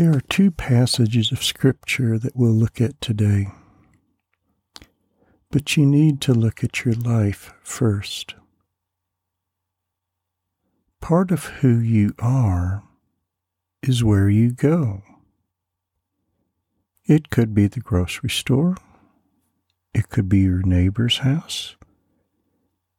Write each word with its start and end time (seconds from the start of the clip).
There 0.00 0.16
are 0.16 0.22
two 0.22 0.50
passages 0.50 1.30
of 1.30 1.44
Scripture 1.44 2.18
that 2.18 2.34
we'll 2.34 2.54
look 2.54 2.80
at 2.80 2.98
today. 3.02 3.48
But 5.50 5.76
you 5.76 5.84
need 5.84 6.22
to 6.22 6.32
look 6.32 6.64
at 6.64 6.86
your 6.86 6.94
life 6.94 7.52
first. 7.62 8.34
Part 11.02 11.30
of 11.30 11.44
who 11.60 11.78
you 11.78 12.14
are 12.18 12.82
is 13.82 14.02
where 14.02 14.30
you 14.30 14.52
go. 14.52 15.02
It 17.04 17.28
could 17.28 17.52
be 17.52 17.66
the 17.66 17.80
grocery 17.80 18.30
store. 18.30 18.78
It 19.92 20.08
could 20.08 20.30
be 20.30 20.38
your 20.38 20.62
neighbor's 20.62 21.18
house. 21.18 21.76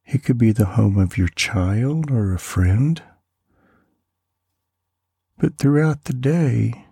It 0.06 0.22
could 0.22 0.38
be 0.38 0.52
the 0.52 0.76
home 0.76 1.00
of 1.00 1.18
your 1.18 1.26
child 1.26 2.12
or 2.12 2.32
a 2.32 2.38
friend. 2.38 3.02
But 5.36 5.58
throughout 5.58 6.04
the 6.04 6.12
day, 6.12 6.84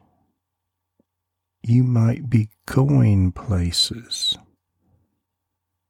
you 1.63 1.83
might 1.83 2.31
be 2.31 2.49
going 2.67 3.33
places. 3.33 4.39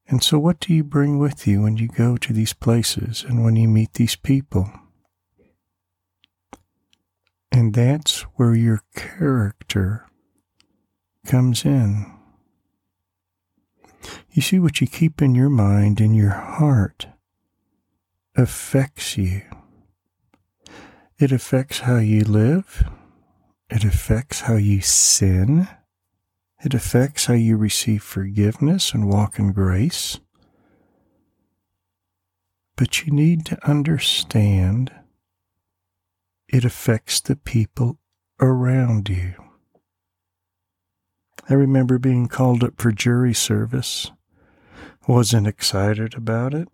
And 0.09 0.25
so, 0.25 0.39
what 0.39 0.59
do 0.59 0.75
you 0.75 0.83
bring 0.83 1.19
with 1.19 1.47
you 1.47 1.63
when 1.63 1.77
you 1.77 1.87
go 1.87 2.17
to 2.17 2.33
these 2.33 2.53
places 2.53 3.25
and 3.27 3.45
when 3.45 3.55
you 3.55 3.69
meet 3.69 3.95
these 3.95 4.17
people? 4.17 4.71
And 7.53 7.75
that's 7.75 8.23
where 8.37 8.55
your 8.55 8.83
character 8.95 10.07
comes 11.27 11.65
in. 11.65 12.13
You 14.33 14.43
see, 14.43 14.59
what 14.59 14.81
you 14.81 14.87
keep 14.87 15.23
in 15.23 15.35
your 15.35 15.51
mind 15.51 16.01
and 16.01 16.17
your 16.17 16.31
heart 16.31 17.07
affects 18.37 19.17
you. 19.17 19.43
It 21.19 21.33
affects 21.33 21.81
how 21.81 21.99
you 21.99 22.25
live. 22.25 22.89
It 23.71 23.85
affects 23.85 24.41
how 24.41 24.57
you 24.57 24.81
sin. 24.81 25.69
It 26.63 26.75
affects 26.75 27.27
how 27.27 27.35
you 27.35 27.57
receive 27.57 28.03
forgiveness 28.03 28.93
and 28.93 29.09
walk 29.09 29.39
in 29.39 29.53
grace. 29.53 30.19
But 32.77 33.07
you 33.07 33.13
need 33.13 33.47
to 33.47 33.69
understand 33.69 34.93
it 36.49 36.65
affects 36.65 37.21
the 37.21 37.37
people 37.37 37.99
around 38.41 39.09
you. 39.09 39.35
I 41.49 41.55
remember 41.55 41.99
being 41.99 42.27
called 42.27 42.65
up 42.65 42.75
for 42.81 42.91
jury 42.91 43.35
service. 43.35 44.11
Wasn't 45.07 45.47
excited 45.47 46.15
about 46.15 46.55
it. 46.55 46.69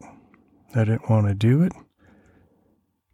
I 0.74 0.84
didn't 0.84 1.10
want 1.10 1.26
to 1.26 1.34
do 1.34 1.62
it. 1.62 1.72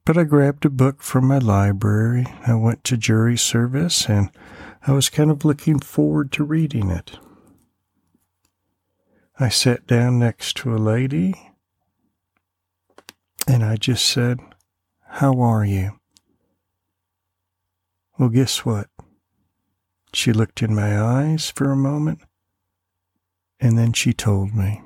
But 0.04 0.18
I 0.18 0.24
grabbed 0.24 0.64
a 0.64 0.70
book 0.70 1.00
from 1.00 1.28
my 1.28 1.38
library. 1.38 2.26
I 2.46 2.54
went 2.54 2.82
to 2.84 2.96
jury 2.96 3.38
service 3.38 4.08
and 4.08 4.30
I 4.86 4.92
was 4.92 5.08
kind 5.08 5.30
of 5.30 5.44
looking 5.44 5.78
forward 5.78 6.32
to 6.32 6.44
reading 6.44 6.90
it. 6.90 7.18
I 9.38 9.48
sat 9.48 9.86
down 9.86 10.18
next 10.18 10.56
to 10.58 10.74
a 10.74 10.78
lady 10.78 11.34
and 13.46 13.64
I 13.64 13.76
just 13.76 14.04
said, 14.04 14.40
How 15.06 15.40
are 15.40 15.64
you? 15.64 15.98
Well, 18.18 18.28
guess 18.28 18.64
what? 18.64 18.88
She 20.12 20.32
looked 20.32 20.62
in 20.62 20.74
my 20.74 21.00
eyes 21.00 21.50
for 21.50 21.70
a 21.70 21.76
moment 21.76 22.20
and 23.60 23.78
then 23.78 23.92
she 23.92 24.12
told 24.12 24.52
me. 24.54 24.82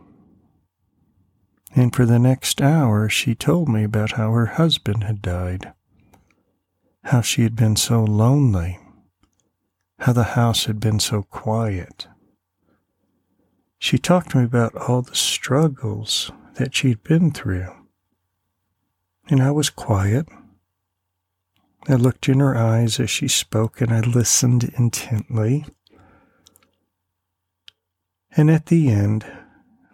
And 1.76 1.94
for 1.94 2.06
the 2.06 2.18
next 2.18 2.62
hour, 2.62 3.06
she 3.06 3.34
told 3.34 3.68
me 3.68 3.84
about 3.84 4.12
how 4.12 4.32
her 4.32 4.46
husband 4.46 5.04
had 5.04 5.20
died, 5.20 5.74
how 7.04 7.20
she 7.20 7.42
had 7.42 7.54
been 7.54 7.76
so 7.76 8.02
lonely, 8.02 8.78
how 9.98 10.14
the 10.14 10.24
house 10.24 10.64
had 10.64 10.80
been 10.80 10.98
so 10.98 11.22
quiet. 11.24 12.08
She 13.78 13.98
talked 13.98 14.30
to 14.30 14.38
me 14.38 14.44
about 14.44 14.74
all 14.74 15.02
the 15.02 15.14
struggles 15.14 16.32
that 16.54 16.74
she'd 16.74 17.02
been 17.02 17.30
through. 17.30 17.68
And 19.28 19.42
I 19.42 19.50
was 19.50 19.68
quiet. 19.68 20.26
I 21.88 21.96
looked 21.96 22.26
in 22.26 22.40
her 22.40 22.56
eyes 22.56 22.98
as 22.98 23.10
she 23.10 23.28
spoke 23.28 23.82
and 23.82 23.92
I 23.92 24.00
listened 24.00 24.64
intently. 24.78 25.66
And 28.34 28.50
at 28.50 28.66
the 28.66 28.88
end, 28.88 29.26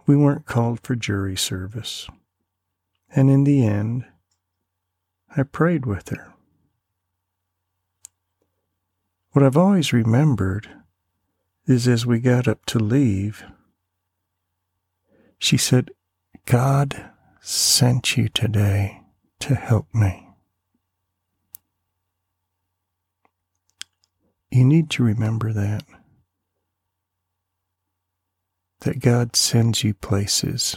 we 0.07 0.17
weren't 0.17 0.47
called 0.47 0.81
for 0.81 0.95
jury 0.95 1.37
service. 1.37 2.09
And 3.15 3.31
in 3.31 3.45
the 3.45 3.67
end, 3.67 4.05
I 5.37 5.43
prayed 5.43 5.87
with 5.87 6.09
her. 6.09 6.35
What 9.33 9.45
I've 9.45 9.57
always 9.57 9.93
remembered 9.93 10.69
is 11.67 11.89
as 11.89 12.05
we 12.05 12.21
got 12.21 12.49
up 12.49 12.67
to 12.67 12.79
leave, 12.79 13.45
she 15.39 15.57
said, 15.57 15.91
God 16.45 17.11
sent 17.41 18.17
you 18.17 18.29
today 18.29 19.03
to 19.41 19.55
help 19.55 19.93
me. 19.95 20.29
You 24.51 24.65
need 24.65 24.91
to 24.91 25.03
remember 25.03 25.53
that 25.53 25.85
that 28.83 29.01
God 29.01 29.37
sends 29.37 29.85
you 29.85 29.95
places, 29.95 30.77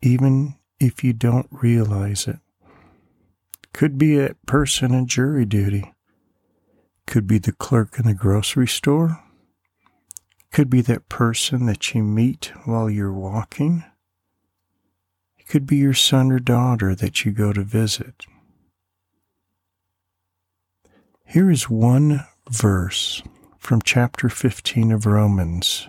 even 0.00 0.54
if 0.78 1.02
you 1.02 1.12
don't 1.12 1.48
realize 1.50 2.28
it. 2.28 2.38
Could 3.72 3.98
be 3.98 4.18
a 4.18 4.34
person 4.46 4.94
in 4.94 5.06
jury 5.06 5.44
duty, 5.44 5.92
could 7.06 7.26
be 7.26 7.38
the 7.38 7.52
clerk 7.52 7.98
in 7.98 8.06
the 8.06 8.14
grocery 8.14 8.68
store, 8.68 9.22
could 10.52 10.70
be 10.70 10.80
that 10.82 11.08
person 11.08 11.66
that 11.66 11.94
you 11.94 12.02
meet 12.02 12.52
while 12.64 12.88
you're 12.88 13.12
walking. 13.12 13.84
It 15.36 15.48
could 15.48 15.66
be 15.66 15.76
your 15.76 15.94
son 15.94 16.30
or 16.30 16.38
daughter 16.38 16.94
that 16.94 17.24
you 17.24 17.32
go 17.32 17.52
to 17.52 17.62
visit. 17.62 18.24
Here 21.24 21.50
is 21.50 21.68
one 21.68 22.24
verse 22.48 23.20
from 23.58 23.82
chapter 23.82 24.28
15 24.28 24.92
of 24.92 25.06
Romans 25.06 25.88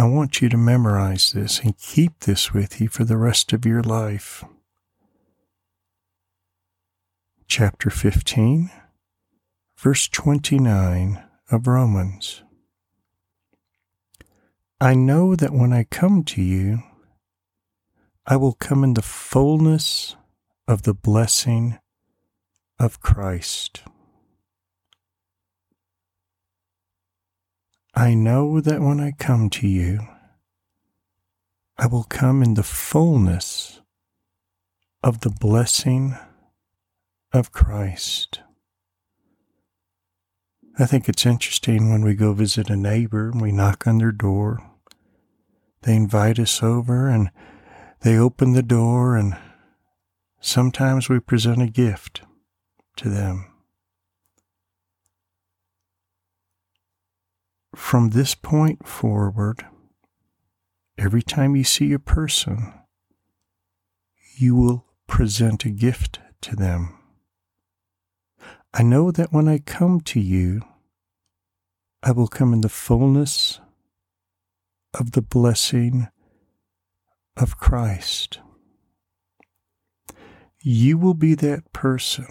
I 0.00 0.04
want 0.04 0.40
you 0.40 0.48
to 0.48 0.56
memorize 0.56 1.32
this 1.32 1.60
and 1.60 1.76
keep 1.76 2.20
this 2.20 2.54
with 2.54 2.80
you 2.80 2.88
for 2.88 3.04
the 3.04 3.18
rest 3.18 3.52
of 3.52 3.66
your 3.66 3.82
life. 3.82 4.42
Chapter 7.46 7.90
15, 7.90 8.70
verse 9.76 10.08
29 10.08 11.22
of 11.50 11.66
Romans. 11.66 12.42
I 14.80 14.94
know 14.94 15.36
that 15.36 15.52
when 15.52 15.74
I 15.74 15.84
come 15.84 16.24
to 16.24 16.40
you, 16.40 16.82
I 18.24 18.36
will 18.36 18.54
come 18.54 18.82
in 18.82 18.94
the 18.94 19.02
fullness 19.02 20.16
of 20.66 20.84
the 20.84 20.94
blessing 20.94 21.78
of 22.78 23.00
Christ. 23.00 23.82
I 28.00 28.14
know 28.14 28.62
that 28.62 28.80
when 28.80 28.98
I 28.98 29.10
come 29.10 29.50
to 29.50 29.68
you, 29.68 30.00
I 31.76 31.86
will 31.86 32.04
come 32.04 32.42
in 32.42 32.54
the 32.54 32.62
fullness 32.62 33.82
of 35.02 35.20
the 35.20 35.28
blessing 35.28 36.16
of 37.34 37.52
Christ. 37.52 38.40
I 40.78 40.86
think 40.86 41.10
it's 41.10 41.26
interesting 41.26 41.90
when 41.90 42.00
we 42.00 42.14
go 42.14 42.32
visit 42.32 42.70
a 42.70 42.74
neighbor 42.74 43.28
and 43.28 43.38
we 43.38 43.52
knock 43.52 43.86
on 43.86 43.98
their 43.98 44.12
door. 44.12 44.66
They 45.82 45.94
invite 45.94 46.38
us 46.38 46.62
over 46.62 47.06
and 47.06 47.30
they 48.00 48.16
open 48.16 48.54
the 48.54 48.62
door, 48.62 49.14
and 49.14 49.36
sometimes 50.40 51.10
we 51.10 51.20
present 51.20 51.60
a 51.60 51.66
gift 51.66 52.22
to 52.96 53.10
them. 53.10 53.49
From 57.80 58.10
this 58.10 58.36
point 58.36 58.86
forward, 58.86 59.66
every 60.96 61.22
time 61.22 61.56
you 61.56 61.64
see 61.64 61.92
a 61.92 61.98
person, 61.98 62.72
you 64.36 64.54
will 64.54 64.84
present 65.08 65.64
a 65.64 65.70
gift 65.70 66.20
to 66.40 66.54
them. 66.54 66.96
I 68.72 68.84
know 68.84 69.10
that 69.10 69.32
when 69.32 69.48
I 69.48 69.58
come 69.58 70.00
to 70.02 70.20
you, 70.20 70.60
I 72.00 72.12
will 72.12 72.28
come 72.28 72.52
in 72.52 72.60
the 72.60 72.68
fullness 72.68 73.60
of 74.94 75.12
the 75.12 75.22
blessing 75.22 76.06
of 77.36 77.58
Christ. 77.58 78.38
You 80.60 80.96
will 80.96 81.14
be 81.14 81.34
that 81.34 81.72
person 81.72 82.28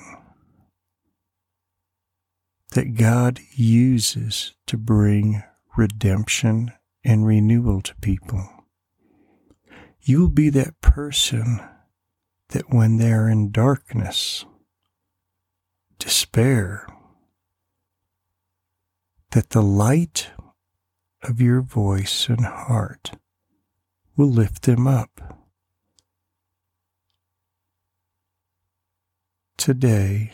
that 2.71 2.95
God 2.95 3.39
uses 3.51 4.53
to 4.67 4.77
bring 4.77 5.43
redemption 5.75 6.71
and 7.03 7.25
renewal 7.25 7.81
to 7.81 7.95
people. 7.95 8.47
You 10.01 10.21
will 10.21 10.29
be 10.29 10.49
that 10.49 10.81
person 10.81 11.61
that 12.49 12.73
when 12.73 12.97
they're 12.97 13.27
in 13.27 13.51
darkness, 13.51 14.45
despair, 15.97 16.87
that 19.31 19.51
the 19.51 19.61
light 19.61 20.29
of 21.21 21.41
your 21.41 21.61
voice 21.61 22.27
and 22.27 22.45
heart 22.45 23.11
will 24.15 24.29
lift 24.29 24.63
them 24.63 24.87
up. 24.87 25.39
Today, 29.57 30.31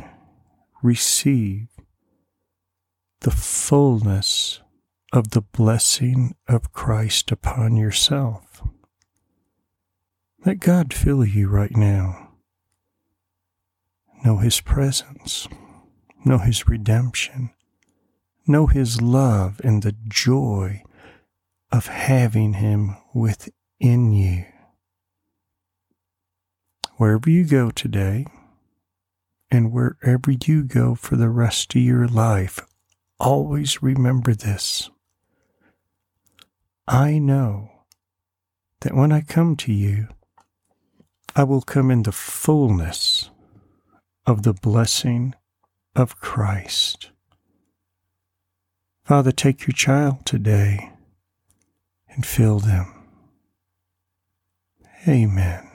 receive 0.82 1.68
the 3.26 3.32
fullness 3.32 4.60
of 5.12 5.32
the 5.32 5.42
blessing 5.42 6.36
of 6.48 6.72
Christ 6.72 7.32
upon 7.32 7.76
yourself. 7.76 8.62
Let 10.46 10.60
God 10.60 10.94
fill 10.94 11.26
you 11.26 11.48
right 11.48 11.76
now. 11.76 12.34
Know 14.24 14.38
His 14.38 14.62
presence, 14.62 15.48
know 16.24 16.38
His 16.38 16.68
redemption, 16.68 17.50
know 18.46 18.68
His 18.68 19.02
love 19.02 19.60
and 19.64 19.82
the 19.82 19.96
joy 20.08 20.84
of 21.72 21.88
having 21.88 22.54
Him 22.54 22.96
within 23.12 24.14
you. 24.14 24.46
Wherever 26.98 27.32
you 27.32 27.44
go 27.44 27.72
today, 27.72 28.28
and 29.50 29.72
wherever 29.72 30.32
you 30.46 30.64
go 30.64 30.94
for 30.94 31.16
the 31.16 31.30
rest 31.30 31.74
of 31.74 31.82
your 31.82 32.08
life, 32.08 32.60
always 33.20 33.82
remember 33.82 34.34
this. 34.34 34.90
I 36.88 37.18
know 37.18 37.72
that 38.82 38.94
when 38.94 39.12
I 39.12 39.22
come 39.22 39.56
to 39.58 39.74
you, 39.74 40.08
I 41.36 41.44
will 41.44 41.62
come 41.62 41.92
in 41.92 42.04
the 42.04 42.12
fullness 42.12 43.30
of 44.26 44.44
the 44.44 44.54
blessing 44.54 45.34
of 45.96 46.20
Christ. 46.20 47.12
Father, 49.04 49.32
take 49.32 49.68
your 49.68 49.74
child 49.74 50.26
today 50.26 50.92
and 52.10 52.26
fill 52.26 52.60
them. 52.60 52.92
Amen. 55.08 55.75